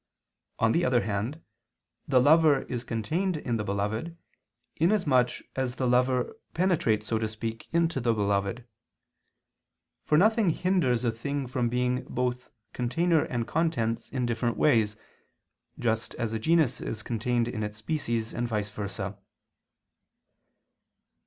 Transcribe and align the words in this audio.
On 0.57 0.71
the 0.71 0.83
other 0.83 1.01
hand, 1.01 1.43
the 2.07 2.19
lover 2.19 2.63
is 2.63 2.83
contained 2.83 3.37
in 3.37 3.57
the 3.57 3.63
beloved, 3.63 4.17
inasmuch 4.77 5.43
as 5.55 5.75
the 5.75 5.85
lover 5.85 6.37
penetrates, 6.55 7.05
so 7.05 7.19
to 7.19 7.27
speak, 7.27 7.67
into 7.71 7.99
the 7.99 8.11
beloved. 8.11 8.65
For 10.03 10.17
nothing 10.17 10.49
hinders 10.49 11.05
a 11.05 11.11
thing 11.11 11.45
from 11.45 11.69
being 11.69 12.03
both 12.05 12.49
container 12.73 13.25
and 13.25 13.45
contents 13.45 14.09
in 14.09 14.25
different 14.25 14.57
ways: 14.57 14.95
just 15.77 16.15
as 16.15 16.33
a 16.33 16.39
genus 16.39 16.81
is 16.81 17.03
contained 17.03 17.47
in 17.47 17.61
its 17.61 17.77
species, 17.77 18.33
and 18.33 18.47
vice 18.47 18.71
versa. 18.71 19.19